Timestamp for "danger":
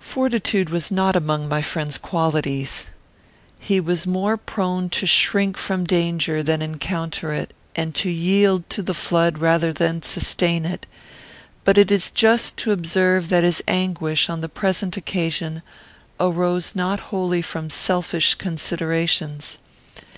5.84-6.42